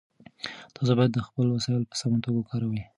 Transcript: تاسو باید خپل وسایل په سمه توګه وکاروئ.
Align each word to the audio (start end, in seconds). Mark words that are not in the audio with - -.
تاسو 0.75 0.91
باید 0.97 1.25
خپل 1.27 1.45
وسایل 1.51 1.83
په 1.89 1.95
سمه 2.01 2.17
توګه 2.25 2.37
وکاروئ. 2.39 2.81